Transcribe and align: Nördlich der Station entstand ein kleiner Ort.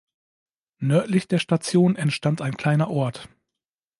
Nördlich 0.79 1.27
der 1.27 1.37
Station 1.37 1.95
entstand 1.95 2.41
ein 2.41 2.57
kleiner 2.57 2.89
Ort. 2.89 3.29